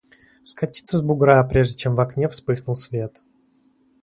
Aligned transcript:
скатиться 0.43 0.97
с 0.97 1.03
бугра, 1.03 1.43
прежде 1.43 1.77
чем 1.77 1.93
в 1.93 2.01
окне 2.01 2.27
вспыхнул 2.27 2.75
свет. 2.75 3.21